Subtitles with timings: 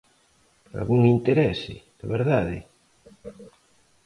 [0.77, 2.57] ¿Algún interese, de verdade?